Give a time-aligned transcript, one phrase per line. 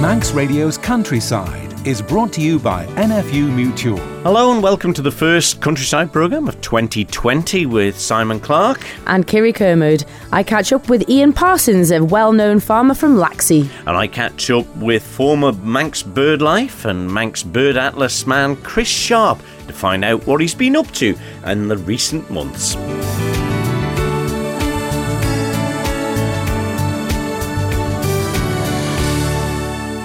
[0.00, 3.96] Manx Radio's Countryside is brought to you by NFU Mutual.
[4.24, 8.86] Hello and welcome to the first Countryside programme of 2020 with Simon Clark.
[9.06, 10.04] And Kiri Kermode.
[10.32, 13.70] I catch up with Ian Parsons, a well known farmer from Laxey.
[13.86, 19.38] And I catch up with former Manx BirdLife and Manx Bird Atlas man Chris Sharp
[19.66, 21.16] to find out what he's been up to
[21.46, 22.76] in the recent months.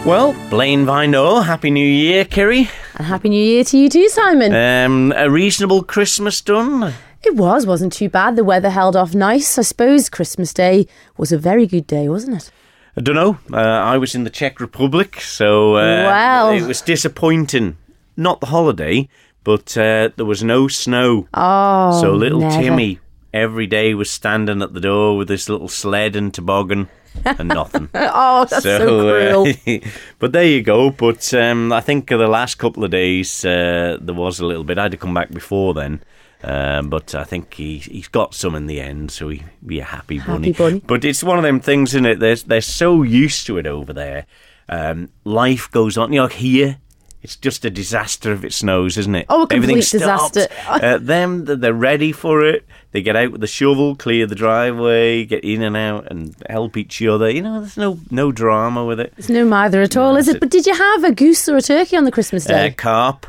[0.03, 2.67] Well, Blaine Vino, Happy New Year, Kiri.
[2.95, 4.51] And Happy New Year to you too, Simon.
[4.53, 6.93] Um, a reasonable Christmas done?
[7.23, 8.35] It was, wasn't too bad.
[8.35, 9.59] The weather held off nice.
[9.59, 12.51] I suppose Christmas Day was a very good day, wasn't it?
[12.97, 13.37] I don't know.
[13.53, 16.51] Uh, I was in the Czech Republic, so uh, Wow.
[16.51, 17.77] it was disappointing.
[18.17, 19.07] Not the holiday,
[19.43, 21.27] but uh, there was no snow.
[21.35, 22.59] Oh, so little never.
[22.59, 22.99] Timmy
[23.35, 26.89] every day was standing at the door with this little sled and toboggan
[27.25, 27.89] and nothing.
[28.13, 29.47] Oh, that's so, cruel.
[29.67, 29.89] uh,
[30.19, 30.89] but there you go.
[30.89, 34.77] But um, I think the last couple of days uh, there was a little bit.
[34.77, 36.03] I had to come back before then.
[36.43, 39.83] Um, but I think he he's got some in the end, so he be a
[39.83, 40.51] happy bunny.
[40.51, 40.79] happy bunny.
[40.79, 42.19] But it's one of them things, isn't it?
[42.19, 44.25] They're they're so used to it over there.
[44.67, 46.11] Um, life goes on.
[46.11, 46.79] You know, here
[47.23, 49.25] it's just a disaster if it snows, isn't it?
[49.29, 50.47] Oh, a complete Everything disaster.
[50.67, 52.65] uh, them, they're ready for it.
[52.91, 56.75] They get out with the shovel, clear the driveway, get in and out, and help
[56.77, 57.29] each other.
[57.29, 59.13] You know, there's no no drama with it.
[59.15, 60.39] There's no mither at all, is that's it?
[60.39, 62.71] But did you have a goose or a turkey on the Christmas Uh, day?
[62.71, 63.27] carp,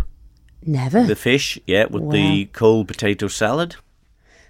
[0.64, 1.04] Never.
[1.04, 3.76] the fish, yeah, with the cold potato salad.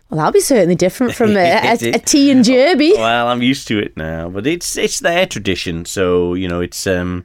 [0.08, 2.92] Well, that'll be certainly different from a, a, a tea and derby.
[2.94, 6.86] Well, I'm used to it now, but it's it's their tradition, so you know it's
[6.86, 7.24] um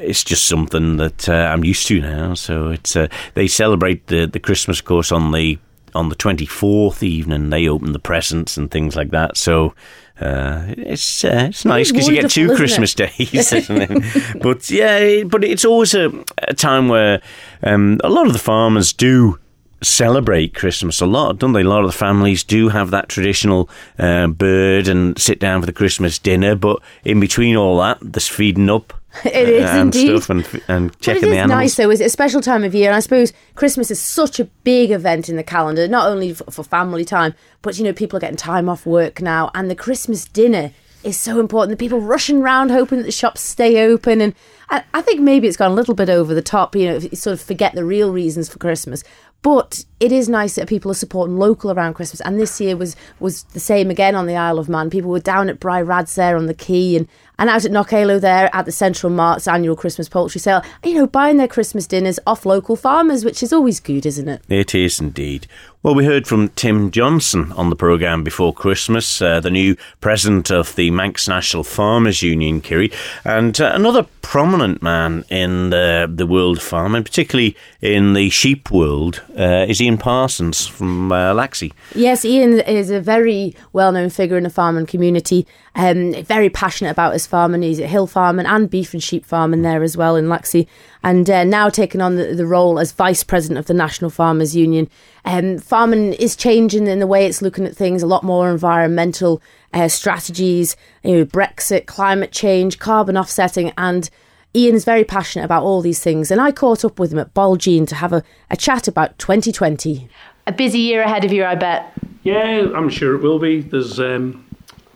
[0.00, 2.34] it's just something that uh, I'm used to now.
[2.34, 5.58] So it's uh, they celebrate the the Christmas course on the
[5.94, 7.50] on the 24th evening.
[7.50, 9.36] They open the presents and things like that.
[9.36, 9.74] So.
[10.20, 14.42] Uh, it's uh, it's nice because you get two Christmas days, isn't it?
[14.42, 17.22] but yeah, but it's always a, a time where
[17.62, 19.38] um, a lot of the farmers do
[19.82, 21.60] celebrate Christmas a lot, don't they?
[21.60, 25.66] A lot of the families do have that traditional uh, bird and sit down for
[25.66, 28.97] the Christmas dinner, but in between all that, there's feeding up.
[29.24, 30.22] It is uh, and indeed.
[30.22, 31.48] stuff and, and But it is the animals.
[31.48, 31.90] nice though.
[31.90, 35.28] It's a special time of year, and I suppose Christmas is such a big event
[35.28, 35.88] in the calendar.
[35.88, 39.20] Not only for, for family time, but you know people are getting time off work
[39.22, 40.72] now, and the Christmas dinner
[41.04, 41.70] is so important.
[41.70, 44.34] The people rushing around hoping that the shops stay open, and
[44.68, 46.76] I, I think maybe it's gone a little bit over the top.
[46.76, 49.02] You know, if you sort of forget the real reasons for Christmas.
[49.40, 52.94] But it is nice that people are supporting local around Christmas, and this year was
[53.20, 54.90] was the same again on the Isle of Man.
[54.90, 57.06] People were down at Bry Rads there on the quay, and
[57.38, 60.62] and out at Knockaloe there at the Central Mart's annual Christmas poultry sale.
[60.84, 64.42] You know, buying their Christmas dinners off local farmers, which is always good, isn't it?
[64.48, 65.46] It is indeed.
[65.80, 70.50] Well, we heard from Tim Johnson on the programme before Christmas, uh, the new president
[70.50, 72.90] of the Manx National Farmers Union, Kiri,
[73.24, 78.72] and uh, another prominent man in the, the world of farming, particularly in the sheep
[78.72, 81.72] world, uh, is Ian Parsons from uh, Laxey.
[81.94, 85.46] Yes, Ian is a very well known figure in the farming community.
[85.76, 87.62] Um, very passionate about his farming.
[87.62, 90.66] He's at hill farming and beef and sheep farming there as well in Laxey.
[91.04, 94.56] And uh, now taking on the, the role as vice president of the National Farmers
[94.56, 94.90] Union.
[95.28, 99.42] Um, farming is changing in the way it's looking at things, a lot more environmental
[99.74, 104.08] uh, strategies, you know, Brexit, climate change, carbon offsetting, and
[104.56, 106.30] Ian is very passionate about all these things.
[106.30, 110.08] And I caught up with him at Bolgene to have a, a chat about 2020.
[110.46, 111.92] A busy year ahead of you, I bet.
[112.22, 113.60] Yeah, I'm sure it will be.
[113.60, 114.46] There's um,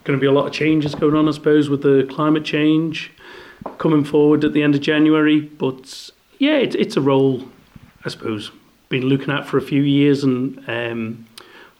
[0.05, 3.13] going to be a lot of changes going on, I suppose, with the climate change
[3.77, 5.41] coming forward at the end of January.
[5.41, 7.47] But yeah, it, it's a role,
[8.07, 8.51] I suppose,
[8.93, 11.27] been looking at for a few years and um,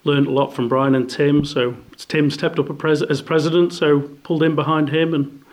[0.03, 1.45] learned a lot from Brian and Tim.
[1.45, 5.45] So Tim stepped up a pres- as president, so pulled in behind him and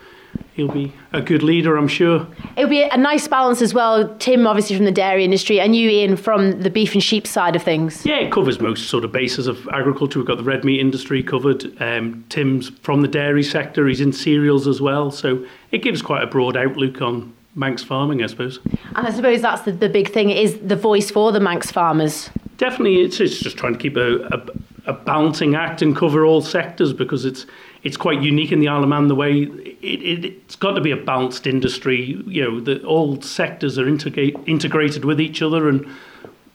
[0.54, 2.26] he'll be a good leader, I'm sure.
[2.56, 4.16] It'll be a nice balance as well.
[4.20, 7.56] Tim, obviously from the dairy industry, and you, Ian, from the beef and sheep side
[7.56, 8.06] of things.
[8.06, 10.18] Yeah, it covers most sort of bases of agriculture.
[10.20, 11.82] We've got the red meat industry covered.
[11.82, 13.88] Um, Tim's from the dairy sector.
[13.88, 15.12] He's in cereals as well.
[15.12, 18.60] So it gives quite a broad outlook on Manx farming, I suppose.
[18.96, 22.30] And I suppose that's the, the big thing is the voice for the Manx farmers.
[22.58, 24.46] Definitely, it's, it's just trying to keep a, a,
[24.86, 27.46] a balancing act and cover all sectors because it's
[27.82, 30.82] it's quite unique in the Isle of Man the way it, it, it's got to
[30.82, 32.22] be a balanced industry.
[32.28, 35.88] You know, that all sectors are integrate, integrated with each other and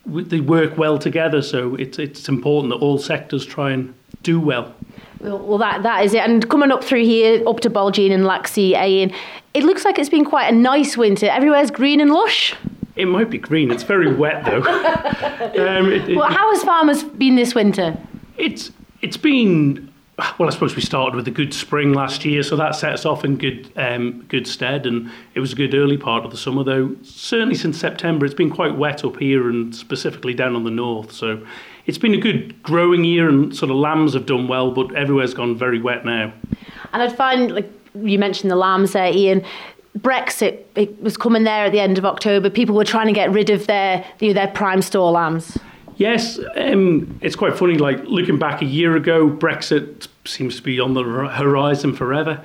[0.06, 1.40] they work well together.
[1.40, 4.74] So it's it's important that all sectors try and do well.
[5.24, 6.20] Well, that that is it.
[6.22, 9.12] And coming up through here, up to Bolgene and Laxey, Ian,
[9.54, 11.26] it looks like it's been quite a nice winter.
[11.26, 12.54] Everywhere's green and lush.
[12.96, 13.70] It might be green.
[13.72, 14.62] It's very wet though.
[14.62, 17.96] um, it, it- Well, how has farmers been this winter?
[18.36, 19.90] it's it's been
[20.38, 23.04] well, I suppose we started with a good spring last year, so that set us
[23.04, 26.36] off in good um, good stead, and it was a good early part of the
[26.36, 26.62] summer.
[26.62, 30.70] Though certainly since September, it's been quite wet up here and specifically down on the
[30.70, 31.10] north.
[31.12, 31.44] So
[31.86, 35.34] it's been a good growing year, and sort of lambs have done well, but everywhere's
[35.34, 36.32] gone very wet now.
[36.92, 39.44] And I'd find, like you mentioned, the lambs there, Ian.
[39.98, 42.50] Brexit it was coming there at the end of October.
[42.50, 45.56] People were trying to get rid of their you know, their prime store lambs.
[45.96, 47.78] Yes, um, it's quite funny.
[47.78, 52.42] Like looking back a year ago, Brexit seems to be on the horizon forever.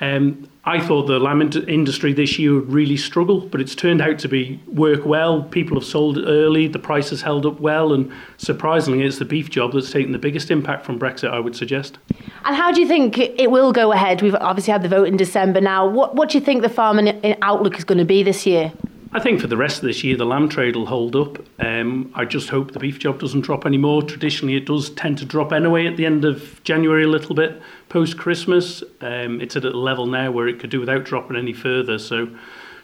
[0.00, 4.18] Um, I thought the lamb industry this year would really struggle, but it's turned out
[4.18, 5.42] to be work well.
[5.44, 9.48] People have sold early, the price has held up well, and surprisingly, it's the beef
[9.48, 11.30] job that's taken the biggest impact from Brexit.
[11.30, 11.98] I would suggest.
[12.44, 14.20] And how do you think it will go ahead?
[14.20, 15.88] We've obviously had the vote in December now.
[15.88, 18.72] What What do you think the farming outlook is going to be this year?
[19.12, 21.38] I think for the rest of this year, the lamb trade will hold up.
[21.58, 24.02] Um, I just hope the beef job doesn't drop anymore.
[24.02, 27.60] Traditionally, it does tend to drop anyway at the end of January a little bit
[27.88, 28.82] post Christmas.
[29.00, 31.98] Um, it's at a level now where it could do without dropping any further.
[31.98, 32.28] So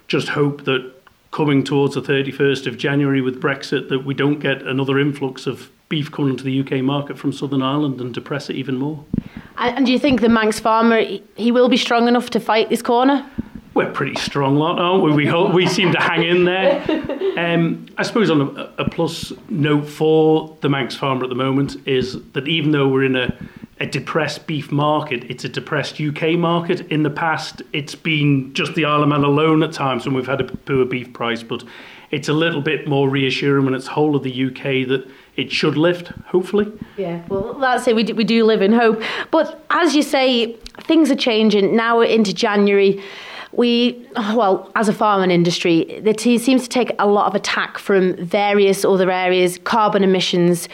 [0.08, 0.92] just hope that
[1.30, 5.70] coming towards the 31st of January with Brexit, that we don't get another influx of
[5.90, 9.04] beef coming into the UK market from Southern Ireland and depress it even more.
[9.58, 11.02] And do you think the Manx farmer,
[11.36, 13.28] he will be strong enough to fight this corner?
[13.74, 15.12] We're pretty strong lot, aren't we?
[15.12, 16.84] We hope we seem to hang in there.
[17.34, 21.76] Um, I suppose on a, a, plus note for the Manx farmer at the moment
[21.84, 23.36] is that even though we're in a,
[23.80, 26.82] a depressed beef market, it's a depressed UK market.
[26.92, 30.28] In the past, it's been just the Isle of Man alone at times when we've
[30.28, 31.64] had a poor beef price, but
[32.12, 35.04] it's a little bit more reassuring when it's whole of the UK that
[35.34, 36.70] it should lift, hopefully.
[36.96, 37.96] Yeah, well, that's it.
[37.96, 39.02] We do, we do live in hope.
[39.32, 43.02] But as you say, things are changing now we're into January
[43.56, 48.16] we, well, as a farming industry, it seems to take a lot of attack from
[48.16, 50.68] various other areas, carbon emissions,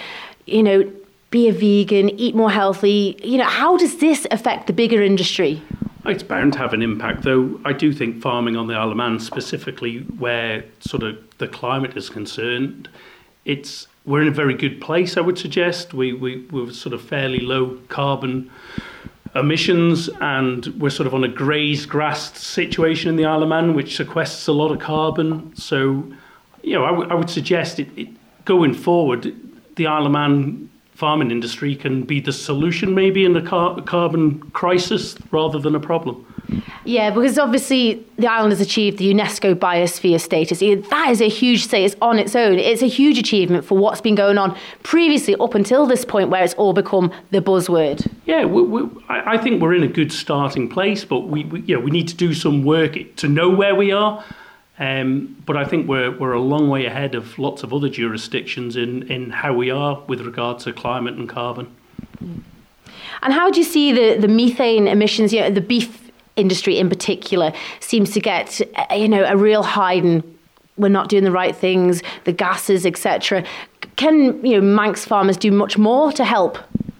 [0.46, 0.90] you know,
[1.30, 3.18] be a vegan, eat more healthy.
[3.22, 5.62] You know, how does this affect the bigger industry?
[6.06, 7.60] It's bound to have an impact, though.
[7.64, 11.96] I do think farming on the Isle of Man, specifically where sort of the climate
[11.96, 12.88] is concerned,
[13.44, 15.16] it's we're in a very good place.
[15.16, 18.50] I would suggest we we we're sort of fairly low carbon
[19.34, 23.74] emissions, and we're sort of on a grazed grass situation in the Isle of Man,
[23.74, 25.54] which sequesters a lot of carbon.
[25.54, 26.04] So,
[26.62, 28.08] you know, I, w- I would suggest it, it,
[28.44, 29.34] going forward,
[29.76, 34.38] the Isle of Man farming industry can be the solution maybe in the car- carbon
[34.50, 36.26] crisis rather than a problem.
[36.84, 40.60] Yeah, because obviously the island has achieved the UNESCO biosphere status.
[40.60, 42.58] That is a huge status on its own.
[42.58, 46.42] It's a huge achievement for what's been going on previously up until this point where
[46.42, 48.10] it's all become the buzzword.
[48.24, 51.76] Yeah, we, we, I think we're in a good starting place, but we, we, you
[51.76, 54.24] know, we need to do some work to know where we are.
[54.78, 58.76] Um, but I think we're, we're a long way ahead of lots of other jurisdictions
[58.76, 61.74] in, in how we are with regard to climate and carbon.
[63.22, 66.09] And how do you see the, the methane emissions, you know, the beef
[66.40, 70.22] industry in particular seems to get uh, you know a real hiding.
[70.76, 73.44] We're not doing the right things the gases etc
[74.00, 76.58] can you know manx farmers do much more to help?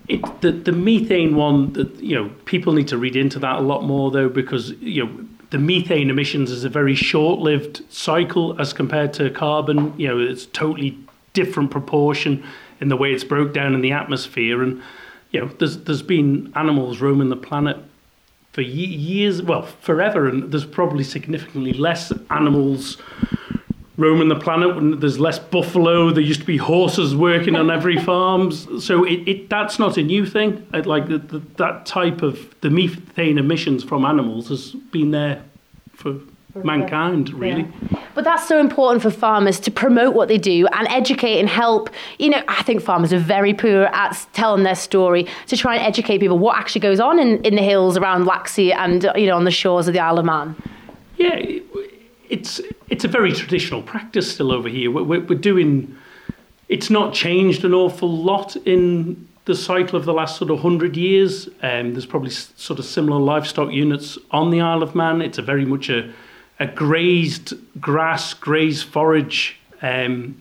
[0.09, 3.63] It, the, the methane one that you know people need to read into that a
[3.63, 8.73] lot more though because you know the methane emissions is a very short-lived cycle as
[8.73, 9.95] compared to carbon.
[9.99, 10.99] You know it's totally
[11.33, 12.45] different proportion
[12.81, 14.63] in the way it's broke down in the atmosphere.
[14.63, 14.83] And
[15.31, 17.79] you know there's there's been animals roaming the planet
[18.53, 22.99] for years, well, forever, and there's probably significantly less animals
[23.97, 24.75] roaming the planet.
[24.75, 28.51] When there's less buffalo, there used to be horses working on every farm.
[28.51, 30.67] So it, it that's not a new thing.
[30.73, 35.45] like the, the, that type of the methane emissions from animals has been there
[35.93, 36.15] for
[36.55, 37.69] mankind, really.
[37.91, 38.05] Yeah.
[38.15, 41.91] But that's so important for farmers to promote what they do and educate and help.
[42.19, 45.85] You know, I think farmers are very poor at telling their story to try and
[45.85, 49.37] educate people what actually goes on in, in the hills around Laxey and, you know,
[49.37, 50.57] on the shores of the Isle of Man.
[51.17, 51.41] Yeah,
[52.29, 54.91] it's, it's a very traditional practice still over here.
[54.91, 55.97] We're, we're doing,
[56.69, 60.97] it's not changed an awful lot in the cycle of the last sort of hundred
[60.97, 61.49] years.
[61.63, 65.23] Um, there's probably sort of similar livestock units on the Isle of Man.
[65.23, 66.13] It's a very much a
[66.61, 70.41] a grazed grass, grazed forage um,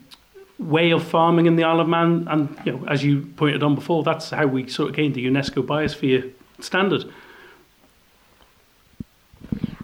[0.60, 2.28] way of farming in the Isle of Man.
[2.30, 5.26] And you know, as you pointed on before, that's how we sort of gained the
[5.26, 7.06] UNESCO biosphere standard.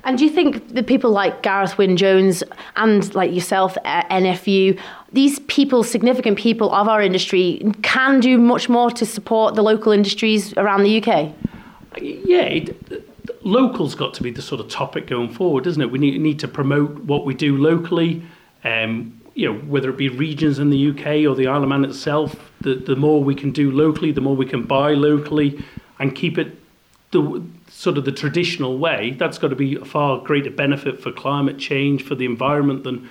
[0.03, 2.43] And do you think the people like Gareth Wyn Jones
[2.75, 4.79] and like yourself at NFU,
[5.13, 9.91] these people, significant people of our industry, can do much more to support the local
[9.91, 11.33] industries around the UK?
[11.99, 13.09] Yeah, it,
[13.41, 15.91] local's got to be the sort of topic going forward, isn't it?
[15.91, 18.23] We need, need to promote what we do locally.
[18.63, 21.83] Um, you know, whether it be regions in the UK or the Isle of Man
[21.83, 25.63] itself, the, the more we can do locally, the more we can buy locally.
[25.99, 26.57] and keep it
[27.11, 31.11] the sort of the traditional way, that's got to be a far greater benefit for
[31.11, 33.09] climate change, for the environment than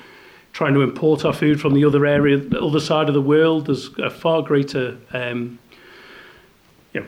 [0.53, 3.67] trying to import our food from the other area, the other side of the world.
[3.67, 5.59] There's a far greater, um,
[6.93, 7.07] you know,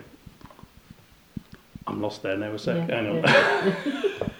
[1.86, 2.88] I'm lost there now a sec.
[2.88, 3.24] Yeah, Hang
[4.22, 4.30] on.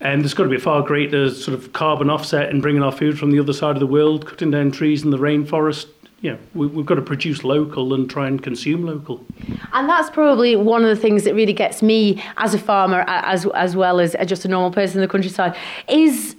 [0.00, 2.92] And there's got to be a far greater sort of carbon offset in bringing our
[2.92, 5.86] food from the other side of the world, cutting down trees in the rainforest.
[6.20, 9.24] You know, we, we've got to produce local and try and consume local.
[9.72, 13.46] And that's probably one of the things that really gets me as a farmer, as
[13.54, 15.56] as well as just a normal person in the countryside,
[15.88, 16.36] is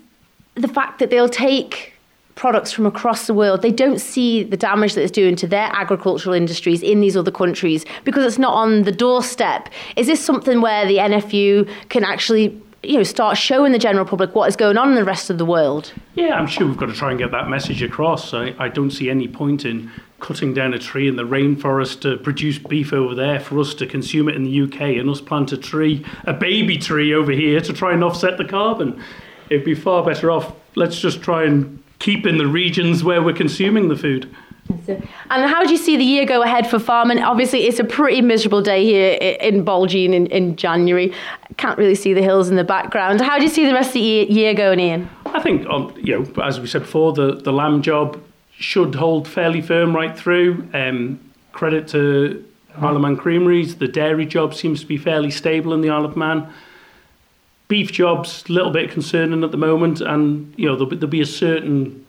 [0.53, 1.94] the fact that they'll take
[2.35, 3.61] products from across the world.
[3.61, 7.31] They don't see the damage that it's doing to their agricultural industries in these other
[7.31, 9.69] countries because it's not on the doorstep.
[9.95, 14.35] Is this something where the NFU can actually, you know, start showing the general public
[14.35, 15.93] what is going on in the rest of the world?
[16.15, 18.33] Yeah, I'm sure we've got to try and get that message across.
[18.33, 19.89] I, I don't see any point in
[20.19, 23.85] cutting down a tree in the rainforest to produce beef over there for us to
[23.85, 27.61] consume it in the UK and us plant a tree, a baby tree over here
[27.61, 29.01] to try and offset the carbon.
[29.49, 30.53] It'd be far better off.
[30.75, 34.33] Let's just try and keep in the regions where we're consuming the food.
[34.87, 37.19] And how do you see the year go ahead for farming?
[37.19, 41.13] Obviously, it's a pretty miserable day here in Bolgene in, in January.
[41.57, 43.21] Can't really see the hills in the background.
[43.21, 45.09] How do you see the rest of the year, going, Ian?
[45.27, 48.19] I think, um, you know, as we said before, the, the lamb job
[48.57, 50.67] should hold fairly firm right through.
[50.73, 51.19] Um,
[51.51, 52.43] credit to
[52.77, 53.75] Isle of Man Creameries.
[53.75, 56.51] The dairy job seems to be fairly stable in the Isle of Man.
[57.67, 61.09] Beef job's a little bit concerning at the moment, and you know there'll be, there'll
[61.09, 62.05] be a certain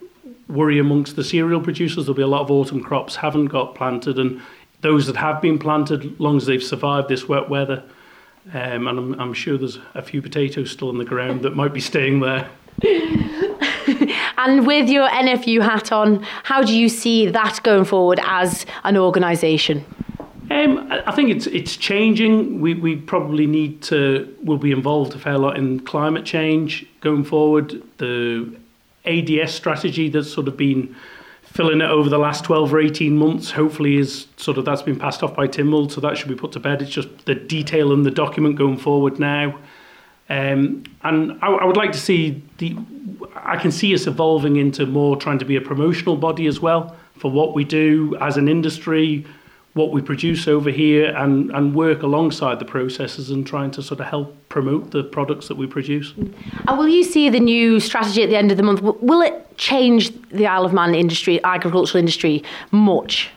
[0.49, 2.07] worry amongst the cereal producers.
[2.07, 4.41] There'll be a lot of autumn crops haven't got planted, and
[4.83, 7.83] those that have been planted, long as they've survived this wet weather,
[8.53, 11.73] um, and I'm, I'm sure there's a few potatoes still in the ground that might
[11.73, 12.49] be staying there.
[14.39, 18.97] And with your NFU hat on, how do you see that going forward as an
[18.97, 19.85] organisation?
[20.50, 22.61] Um, I think it's it's changing.
[22.61, 27.25] We we probably need to will be involved a fair lot in climate change going
[27.25, 27.83] forward.
[27.99, 28.57] The
[29.07, 30.95] ADS strategy that's sort of been
[31.43, 34.99] filling it over the last 12 or 18 months hopefully is sort of that's been
[34.99, 37.93] passed off by Tynwald so that should be put to bed it's just the detail
[37.93, 39.59] in the document going forward now
[40.29, 42.76] um, and I, I would like to see the
[43.37, 46.95] I can see us evolving into more trying to be a promotional body as well
[47.17, 49.25] for what we do as an industry
[49.76, 54.00] what we produce over here and, and work alongside the processes and trying to sort
[54.00, 56.14] of help promote the products that we produce.
[56.16, 58.80] And will you see the new strategy at the end of the month?
[58.80, 63.30] Will it change the Isle of Man industry, agricultural industry, much?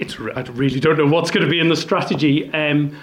[0.00, 2.52] It's I really don't know what's going to be in the strategy.
[2.52, 2.96] Um,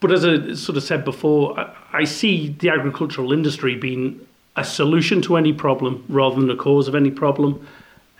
[0.00, 4.20] but as I sort of said before, I, I see the agricultural industry being
[4.56, 7.66] a solution to any problem rather than the cause of any problem.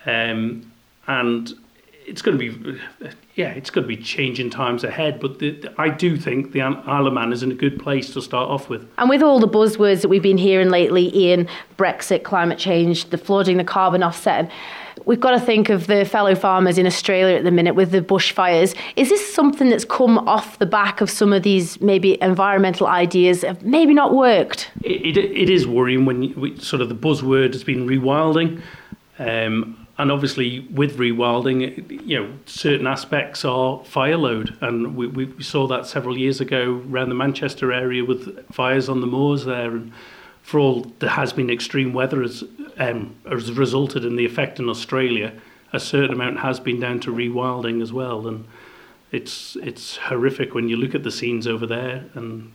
[0.07, 0.71] Um,
[1.07, 1.53] and
[2.05, 2.79] it's going to be,
[3.35, 5.19] yeah, it's going to be changing times ahead.
[5.19, 8.13] But the, the- I do think the Isle of Man is in a good place
[8.13, 8.87] to start off with.
[8.97, 11.47] And with all the buzzwords that we've been hearing lately, Ian,
[11.77, 14.51] Brexit, climate change, the flooding, the carbon offsetting,
[15.05, 18.01] we've got to think of the fellow farmers in Australia at the minute with the
[18.01, 18.75] bushfires.
[18.95, 23.41] Is this something that's come off the back of some of these maybe environmental ideas
[23.41, 24.71] have maybe not worked?
[24.83, 28.61] it, it, it is worrying when you, we, sort of the buzzword has been rewilding.
[29.19, 34.57] Um, and obviously, with rewilding, you know, certain aspects are fire load.
[34.59, 38.99] And we, we saw that several years ago around the Manchester area with fires on
[38.99, 39.71] the moors there.
[39.71, 39.93] And
[40.41, 42.43] for all there has been extreme weather has,
[42.77, 45.33] um, has resulted in the effect in Australia,
[45.71, 48.27] a certain amount has been down to rewilding as well.
[48.27, 48.45] And
[49.13, 52.51] it's, it's horrific when you look at the scenes over there and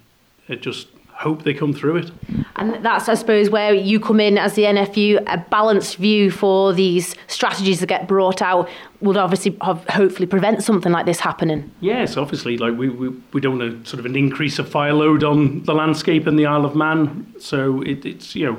[0.46, 0.88] it just
[1.20, 2.10] hope they come through it.
[2.56, 6.72] And that's, I suppose, where you come in as the NFU, a balanced view for
[6.72, 8.70] these strategies that get brought out
[9.02, 11.70] would obviously have, hopefully prevent something like this happening.
[11.80, 15.22] Yes, obviously, like we, we, we don't want sort of an increase of fire load
[15.22, 17.26] on the landscape in the Isle of Man.
[17.38, 18.58] So it, it's, you know,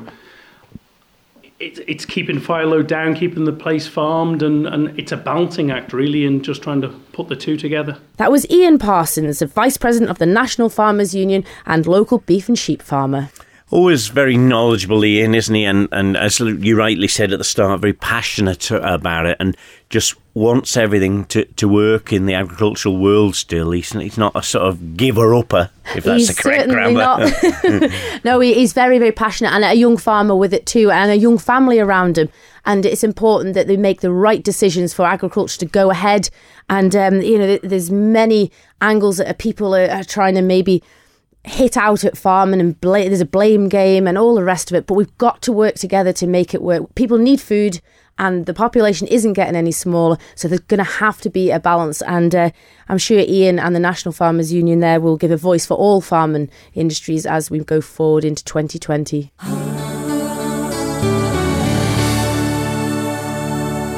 [1.61, 5.93] it, it's keeping fire down, keeping the place farmed, and, and it's a balancing act,
[5.93, 7.97] really, and just trying to put the two together.
[8.17, 12.47] That was Ian Parsons, the Vice President of the National Farmers Union and local beef
[12.47, 13.29] and sheep farmer.
[13.71, 15.63] Always very knowledgeable, Ian, isn't he?
[15.63, 19.55] And and as you rightly said at the start, very passionate about it, and
[19.89, 23.35] just wants everything to, to work in the agricultural world.
[23.35, 26.93] Still, he's, he's not a sort of giver upper, if that's he's the correct certainly
[26.93, 27.31] grammar.
[27.81, 28.23] not.
[28.23, 31.15] no, he, he's very, very passionate and a young farmer with it too, and a
[31.15, 32.29] young family around him.
[32.65, 36.29] And it's important that they make the right decisions for agriculture to go ahead.
[36.69, 38.51] And um, you know, there's many
[38.81, 40.83] angles that people are, are trying to maybe
[41.43, 44.85] hit out at farming and there's a blame game and all the rest of it.
[44.85, 46.93] But we've got to work together to make it work.
[46.95, 47.81] People need food,
[48.17, 50.17] and the population isn't getting any smaller.
[50.35, 52.01] So there's going to have to be a balance.
[52.03, 52.51] And uh,
[52.87, 56.01] I'm sure Ian and the National Farmers Union there will give a voice for all
[56.01, 59.31] farming industries as we go forward into 2020.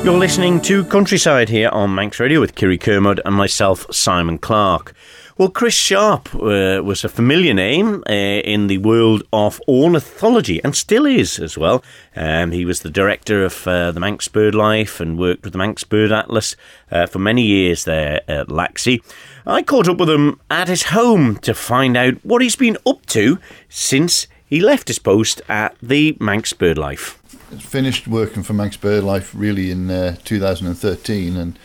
[0.03, 4.93] You're listening to Countryside here on Manx Radio with Kiri Kermode and myself, Simon Clark.
[5.36, 10.75] Well, Chris Sharp uh, was a familiar name uh, in the world of ornithology and
[10.75, 11.84] still is as well.
[12.16, 15.58] Um, he was the director of uh, the Manx Bird Life and worked with the
[15.58, 16.56] Manx Bird Atlas
[16.92, 19.02] uh, for many years there at Laxey.
[19.44, 23.04] I caught up with him at his home to find out what he's been up
[23.08, 27.20] to since he left his post at the Manx Bird Life
[27.60, 31.60] finished working for Manx BirdLife really in uh, 2013, and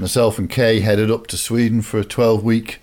[0.00, 2.80] myself and Kay headed up to Sweden for a 12 week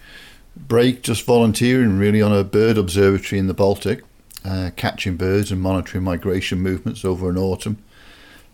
[0.55, 4.03] break, just volunteering really on a bird observatory in the Baltic,
[4.45, 7.77] uh, catching birds and monitoring migration movements over an autumn.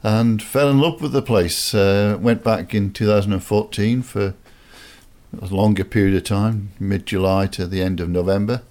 [0.01, 1.73] And fell in love with the place.
[1.73, 4.33] Uh, went back in 2014 for
[5.41, 8.63] a longer period of time, mid July to the end of November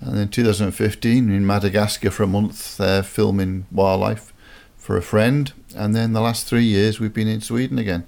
[0.00, 4.32] and then 2015 in Madagascar for a month there filming wildlife
[4.76, 5.52] for a friend.
[5.74, 8.06] And then the last three years we've been in Sweden again,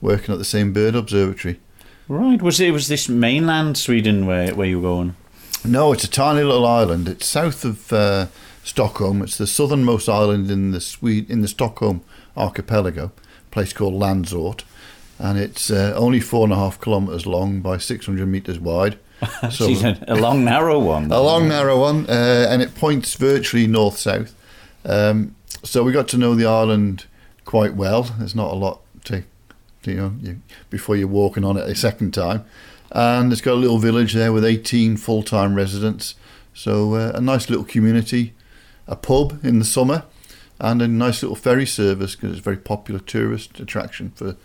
[0.00, 1.60] working at the same bird observatory.
[2.08, 2.42] Right.
[2.42, 5.16] Was it was this mainland Sweden where where you were going?
[5.64, 7.08] No, it's a tiny little island.
[7.08, 8.26] It's south of uh,
[8.64, 9.22] Stockholm.
[9.22, 12.02] It's the southernmost island in the Swede in the Stockholm
[12.36, 14.64] archipelago, a place called Landsort,
[15.18, 18.98] and it's uh, only four and a half kilometres long by 600 metres wide.
[19.50, 19.68] So
[20.08, 21.12] a long, narrow one.
[21.12, 24.34] A long, narrow one, uh, and it points virtually north south.
[24.86, 27.04] Um, so we got to know the island
[27.44, 28.04] quite well.
[28.04, 29.24] There's not a lot to,
[29.84, 32.44] you know, you, before you're walking on it a second time.
[32.90, 36.14] And it's got a little village there with 18 full time residents.
[36.54, 38.34] So uh, a nice little community,
[38.86, 40.04] a pub in the summer,
[40.58, 44.36] and a nice little ferry service because it's a very popular tourist attraction for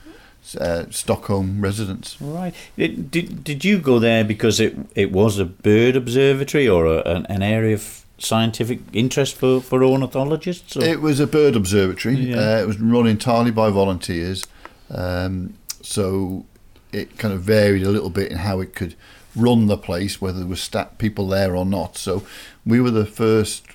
[0.60, 2.22] uh, Stockholm residents.
[2.22, 2.54] Right.
[2.78, 7.26] Did did you go there because it it was a bird observatory or a, an,
[7.26, 10.78] an area of scientific interest for, for ornithologists?
[10.78, 10.84] Or?
[10.84, 12.16] It was a bird observatory.
[12.16, 12.38] Yeah.
[12.38, 14.46] Uh, it was run entirely by volunteers.
[14.90, 16.46] Um, so
[16.92, 18.96] it kind of varied a little bit in how it could
[19.36, 21.98] run the place, whether there was staff people there or not.
[21.98, 22.26] So
[22.66, 23.66] we were the first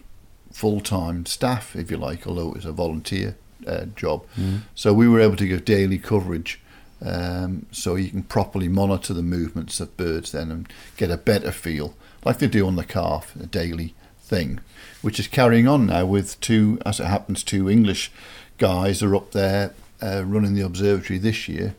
[0.52, 4.24] full time staff, if you like, although it was a volunteer uh, job.
[4.38, 4.62] Mm.
[4.74, 6.60] So we were able to give daily coverage.
[7.02, 11.50] Um, so you can properly monitor the movements of birds then and get a better
[11.50, 11.94] feel,
[12.26, 14.60] like they do on the calf, a daily thing,
[15.00, 18.12] which is carrying on now with two, as it happens, two English
[18.58, 21.74] guys are up there uh, running the observatory this year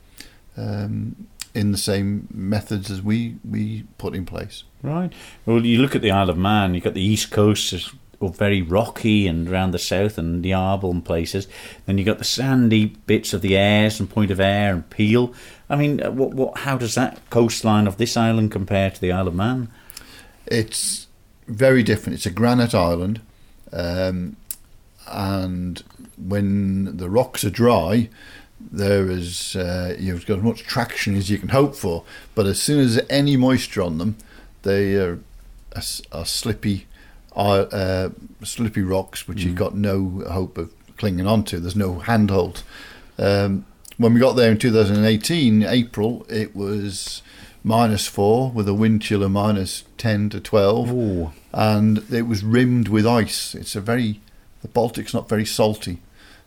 [0.57, 4.63] um, in the same methods as we, we put in place.
[4.81, 5.11] Right.
[5.45, 7.91] Well, you look at the Isle of Man, you've got the east coast is
[8.29, 11.47] very rocky and around the south and the Arble and places.
[11.85, 15.33] Then you've got the sandy bits of the Ayres and Point of Ayre and Peel.
[15.69, 19.11] I mean, uh, what, what, how does that coastline of this island compare to the
[19.11, 19.69] Isle of Man?
[20.45, 21.07] It's
[21.47, 22.15] very different.
[22.15, 23.21] It's a granite island,
[23.73, 24.35] um,
[25.11, 25.83] and
[26.17, 28.09] when the rocks are dry,
[28.59, 32.03] there is uh, you've got as much traction as you can hope for.
[32.35, 34.17] But as soon as any moisture on them,
[34.63, 35.19] they are,
[35.75, 36.87] are, are slippy
[37.33, 38.09] are uh,
[38.43, 39.45] slippy rocks, which mm.
[39.45, 41.59] you've got no hope of clinging onto.
[41.59, 42.63] There's no handhold.
[43.17, 43.65] Um,
[43.97, 47.21] when we got there in 2018, April, it was
[47.63, 50.91] minus four with a wind chill of minus 10 to 12.
[50.91, 51.31] Ooh.
[51.53, 53.53] And it was rimmed with ice.
[53.55, 54.19] It's a very,
[54.61, 55.99] the Baltic's not very salty.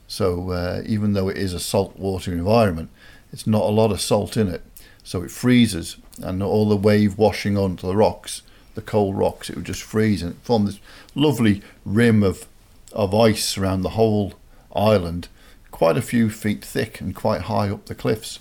[0.07, 2.91] So uh, even though it is a saltwater environment,
[3.33, 4.63] it's not a lot of salt in it.
[5.03, 8.43] So it freezes and all the wave washing onto the rocks
[8.75, 10.81] the cold rocks, it would just freeze and form this
[11.15, 12.47] lovely rim of
[12.93, 14.35] of ice around the whole
[14.75, 15.27] island,
[15.73, 18.39] quite a few feet thick and quite high up the cliffs.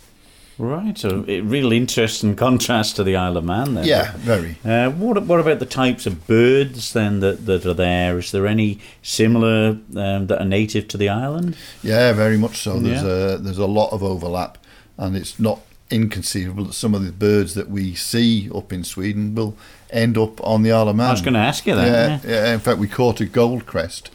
[0.60, 3.86] Right, so a real interesting contrast to the Isle of Man then.
[3.86, 4.58] Yeah, very.
[4.64, 8.20] Uh, what, what about the types of birds then that, that are there?
[8.20, 11.58] Is there any similar um, that are native to the island?
[11.82, 12.80] Yeah, very much so.
[12.80, 13.36] There's, yeah.
[13.36, 14.60] a, there's a lot of overlap,
[14.96, 19.34] and it's not inconceivable that some of the birds that we see up in Sweden
[19.34, 19.58] will
[19.90, 21.08] end up on the Isle of Man.
[21.08, 21.88] I was going to ask you that.
[21.88, 22.46] Yeah, yeah.
[22.46, 24.10] yeah, in fact, we caught a goldcrest,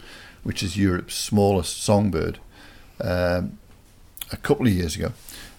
[0.44, 2.38] which is Europe's smallest songbird,
[3.00, 3.58] um,
[4.30, 5.12] a couple of years ago.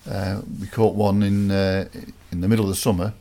[0.08, 1.88] Uh, we caught one in uh,
[2.32, 3.14] in the middle of the summer,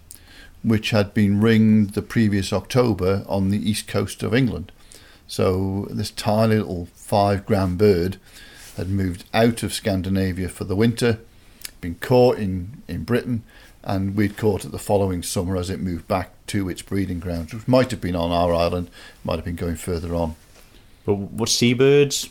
[0.62, 4.72] which had been ringed the previous October on the east coast of England.
[5.26, 8.18] So this tiny little five gram bird
[8.76, 11.18] had moved out of Scandinavia for the winter,
[11.80, 13.42] been caught in, in Britain,
[13.82, 17.52] and we'd caught it the following summer as it moved back to its breeding grounds,
[17.52, 18.88] which might have been on our island,
[19.24, 20.36] might have been going further on.
[21.04, 22.30] But what seabirds?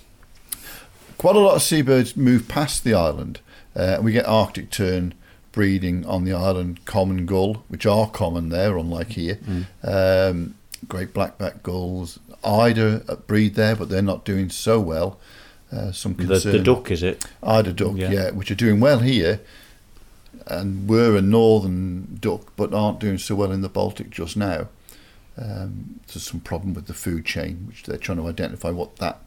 [1.18, 3.40] quite a lot of seabirds move past the island.
[3.78, 5.14] Uh, we get Arctic tern
[5.52, 9.40] breeding on the island, common gull, which are common there, unlike here.
[9.84, 10.56] Um,
[10.88, 12.20] great blackback gulls.
[12.44, 15.20] Eider breed there, but they're not doing so well.
[15.72, 16.52] Uh, some The, concern.
[16.54, 17.26] the duck, is it?
[17.44, 18.12] Eider duck, Yeah.
[18.12, 18.30] yeah.
[18.32, 19.42] which are doing well here,
[20.48, 24.68] and were a northern duck, but aren't doing so well in the Baltic just now.
[25.38, 29.20] Um, there's some problem with the food chain, which they're trying to identify what that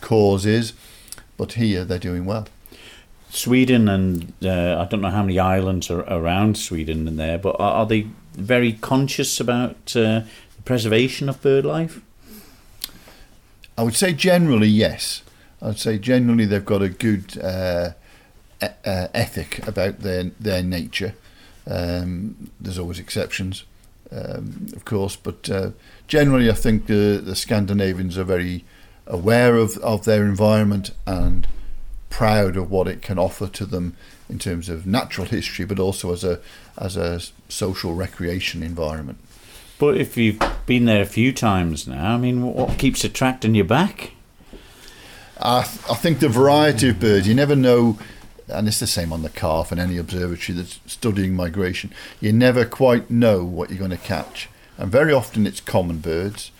[0.00, 0.72] cause is.
[1.36, 2.46] But here they're doing well.
[3.30, 7.56] Sweden and uh, I don't know how many islands are around Sweden and there, but
[7.60, 10.22] are, are they very conscious about uh,
[10.56, 12.00] the preservation of bird life?
[13.78, 15.22] I would say generally yes.
[15.62, 17.92] I'd say generally they've got a good uh,
[18.62, 21.14] e- uh, ethic about their their nature.
[21.66, 23.64] Um, there's always exceptions,
[24.10, 25.70] um, of course, but uh,
[26.08, 28.64] generally I think the the Scandinavians are very
[29.06, 31.46] aware of, of their environment and
[32.10, 33.96] proud of what it can offer to them
[34.28, 36.40] in terms of natural history, but also as a
[36.76, 39.18] as a social recreation environment.
[39.78, 43.64] But if you've been there a few times now, I mean, what keeps attracting you
[43.64, 44.12] back?
[45.40, 47.98] I, th- I think the variety of birds, you never know,
[48.46, 52.66] and it's the same on the calf and any observatory that's studying migration, you never
[52.66, 54.50] quite know what you're going to catch.
[54.76, 56.50] And very often it's common birds.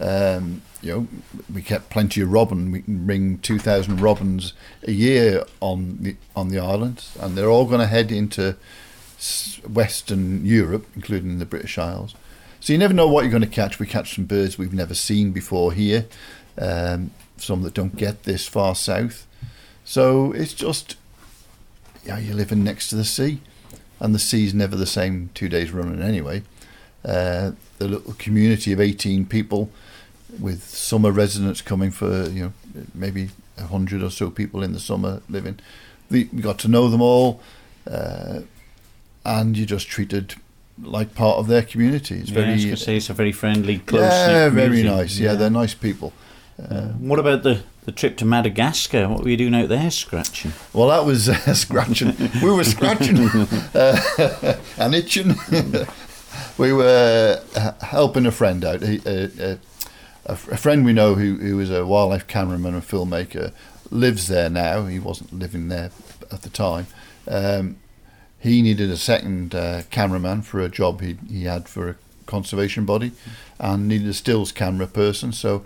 [0.00, 1.08] Um, you know,
[1.52, 2.72] we get plenty of robin.
[2.72, 7.66] We can bring 2,000 robins a year on the, on the island, and they're all
[7.66, 8.56] going to head into
[9.68, 12.14] Western Europe, including the British Isles.
[12.58, 13.78] So you never know what you're going to catch.
[13.78, 16.06] We catch some birds we've never seen before here,
[16.58, 19.26] um, some that don't get this far south.
[19.84, 20.96] So it's just,
[22.04, 23.40] yeah, you're living next to the sea,
[24.00, 26.42] and the sea's never the same two days running anyway.
[27.04, 29.70] Uh, the little community of 18 people
[30.40, 34.80] with summer residents coming for, you know, maybe a hundred or so people in the
[34.80, 35.58] summer living.
[36.10, 37.40] We we got to know them all,
[37.90, 38.40] uh,
[39.24, 40.34] and you're just treated
[40.82, 42.16] like part of their community.
[42.16, 44.02] It's Yeah, I was very, say it's a very friendly, close.
[44.02, 45.18] yeah, very nice.
[45.18, 46.12] Yeah, they're nice people.
[46.58, 49.08] Uh, what about the, the trip to Madagascar?
[49.08, 50.52] What were you doing out there, scratching?
[50.72, 52.14] Well, that was uh, scratching.
[52.42, 53.18] we were scratching
[53.74, 55.34] uh, and itching.
[56.58, 58.82] we were uh, helping a friend out.
[58.82, 59.56] He, uh, uh,
[60.26, 63.52] a, friend we know who, who is a wildlife cameraman and filmmaker
[63.90, 64.86] lives there now.
[64.86, 65.90] He wasn't living there
[66.30, 66.86] at the time.
[67.28, 67.76] Um,
[68.38, 72.84] he needed a second uh, cameraman for a job he, he had for a conservation
[72.84, 73.12] body
[73.58, 75.32] and needed a stills camera person.
[75.32, 75.64] So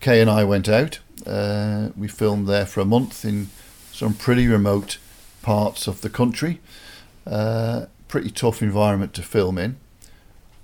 [0.00, 0.98] Kay and I went out.
[1.26, 3.48] Uh, we filmed there for a month in
[3.92, 4.98] some pretty remote
[5.40, 6.60] parts of the country.
[7.26, 9.76] Uh, pretty tough environment to film in.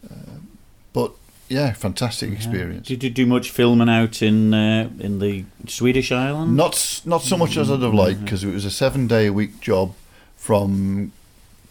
[0.04, 0.40] Uh,
[0.92, 1.12] but
[1.50, 2.86] yeah, fantastic experience.
[2.86, 6.56] Did you do much filming out in uh, in the Swedish island?
[6.56, 9.32] Not not so much as I'd have liked because it was a seven day a
[9.32, 9.94] week job
[10.36, 11.10] from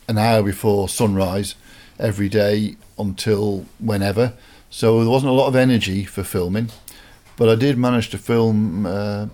[0.10, 1.56] an hour before sunrise
[1.98, 4.34] every day until whenever.
[4.70, 6.70] So there wasn't a lot of energy for filming,
[7.38, 9.28] but I did manage to film uh,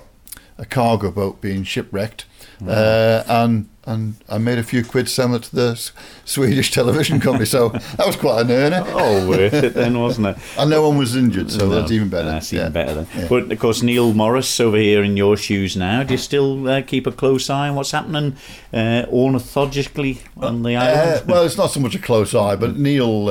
[0.60, 2.26] a cargo boat being shipwrecked,
[2.66, 5.92] uh, and and I made a few quid selling it to the
[6.26, 7.46] Swedish television company.
[7.46, 8.84] So that was quite an earner.
[8.88, 10.38] Oh, worth it then, wasn't it?
[10.58, 12.28] And no one was injured, so No, that's even better.
[12.30, 12.62] That's Yeah.
[12.62, 13.08] even better then.
[13.16, 13.28] Yeah.
[13.30, 16.04] But of course, Neil Morris over here in your shoes now.
[16.04, 18.36] Do you still uh, keep a close eye on what's happening
[18.74, 21.28] uh, ornithologically on the Uh, island?
[21.28, 23.30] well, it's not so much a close eye, but Neil,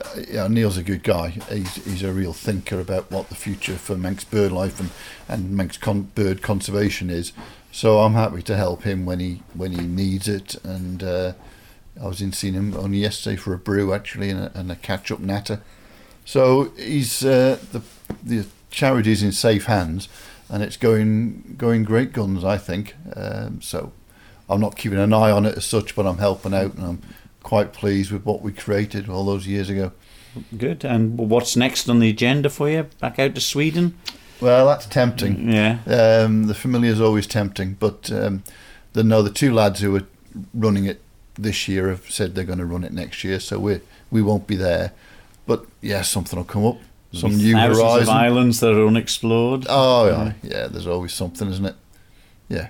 [0.00, 1.28] uh, yeah, Neil's a good guy.
[1.28, 4.90] He's he's a real thinker about what the future for Manx bird life and
[5.28, 7.32] and Manx con- bird conservation is.
[7.72, 10.56] So I'm happy to help him when he when he needs it.
[10.64, 11.32] And uh,
[12.00, 14.76] I was in seeing him only yesterday for a brew actually and a, and a
[14.76, 15.60] catch up natter.
[16.24, 17.82] So he's uh, the
[18.22, 20.08] the charity's in safe hands,
[20.48, 22.44] and it's going going great guns.
[22.44, 23.92] I think um, so.
[24.48, 27.02] I'm not keeping an eye on it as such, but I'm helping out, and I'm
[27.42, 29.92] quite pleased with what we created all those years ago.
[30.56, 30.84] Good.
[30.84, 32.84] And what's next on the agenda for you?
[33.00, 33.98] Back out to Sweden?
[34.40, 35.50] Well, that's tempting.
[35.50, 35.78] Yeah.
[35.86, 38.42] Um, the familiar is always tempting, but um,
[38.92, 40.06] the no, the two lads who are
[40.54, 41.02] running it
[41.34, 44.46] this year have said they're going to run it next year, so we we won't
[44.46, 44.92] be there.
[45.46, 46.78] But yeah, something will come up,
[47.12, 49.66] some new Thousands of islands that are unexplored.
[49.68, 50.66] Oh yeah, yeah.
[50.68, 51.76] There's always something, isn't it?
[52.48, 52.68] Yeah.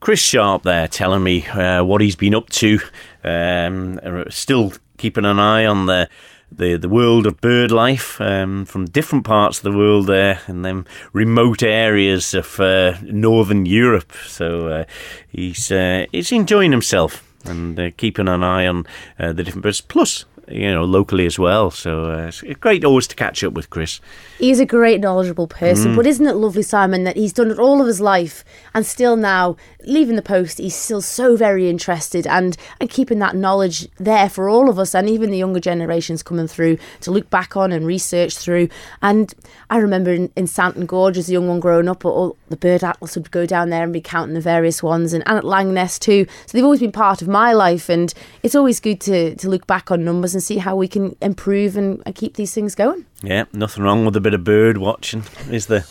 [0.00, 2.78] Chris Sharp there telling me uh, what he's been up to.
[3.24, 6.08] Um, uh, still keeping an eye on the
[6.50, 10.64] the, the world of bird life um, from different parts of the world there and
[10.64, 14.12] then remote areas of uh, northern Europe.
[14.26, 14.84] So uh,
[15.28, 18.86] he's uh, he's enjoying himself and uh, keeping an eye on
[19.18, 19.80] uh, the different birds.
[19.80, 21.70] Plus, you know, locally as well.
[21.70, 24.00] So uh, it's great always to catch up with Chris.
[24.38, 25.92] He's a great, knowledgeable person.
[25.92, 25.96] Mm.
[25.96, 29.16] But isn't it lovely, Simon, that he's done it all of his life and still
[29.16, 34.28] now, leaving the post, he's still so very interested and, and keeping that knowledge there
[34.28, 37.72] for all of us and even the younger generations coming through to look back on
[37.72, 38.68] and research through.
[39.02, 39.34] And
[39.70, 42.84] I remember in, in Santon Gorge as a young one growing up, all the bird
[42.84, 45.98] atlas would go down there and be counting the various ones, and, and at Langness
[45.98, 46.26] too.
[46.46, 49.66] So they've always been part of my life, and it's always good to, to look
[49.66, 53.04] back on numbers and see how we can improve and, keep these things going.
[53.22, 55.84] Yeah, nothing wrong with a bit of bird watching, is there?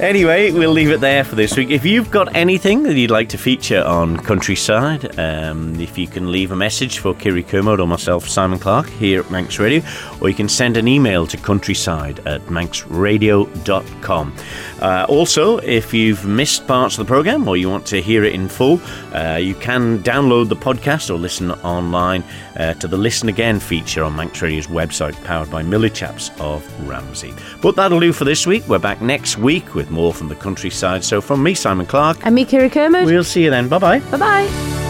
[0.00, 1.70] Anyway, we'll leave it there for this week.
[1.70, 6.30] If you've got anything that you'd like to feature on Countryside, um, if you can
[6.30, 9.82] leave a message for Kiri Kermode or myself, Simon Clark, here at Manx Radio,
[10.20, 14.34] or you can send an email to countryside at manxradio.com.
[14.80, 18.34] Uh, also, if you've missed parts of the programme or you want to hear it
[18.34, 18.80] in full,
[19.14, 22.22] uh, you can download the podcast or listen online
[22.56, 26.62] uh, to the Listen Again feature on Manx Radio's website, powered by Millie Chaps of
[26.88, 27.34] Ramsey.
[27.62, 28.66] But that'll do for this week.
[28.68, 31.04] We're back next week with more from the countryside.
[31.04, 33.06] So from me, Simon Clark, And me, Kiri Kermode.
[33.06, 33.68] we'll see you then.
[33.68, 33.98] Bye bye.
[34.10, 34.85] Bye bye.